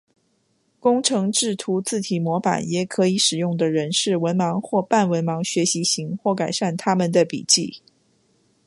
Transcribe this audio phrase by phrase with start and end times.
[0.79, 7.83] 工程制图字体模板也可以使用的人是文盲或半文盲学习型或改善他们的笔迹。